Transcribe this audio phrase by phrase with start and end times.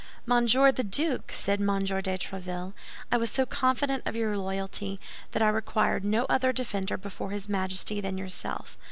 [0.25, 1.67] "Monsieur the Duke," said M.
[1.85, 2.73] de Tréville,
[3.11, 7.47] "I was so confident of your loyalty that I required no other defender before his
[7.47, 8.79] Majesty than yourself.